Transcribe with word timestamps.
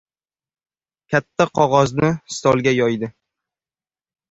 Katta 1.15 1.47
qog‘ozni 1.59 2.11
stolga 2.39 2.75
yoydi. 2.81 3.13